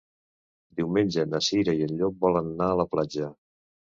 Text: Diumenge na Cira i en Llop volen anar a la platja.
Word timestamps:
Diumenge 0.79 1.25
na 1.33 1.41
Cira 1.49 1.75
i 1.81 1.85
en 1.87 1.93
Llop 1.99 2.17
volen 2.25 2.49
anar 2.53 2.71
a 2.73 2.79
la 2.83 2.87
platja. 2.95 3.29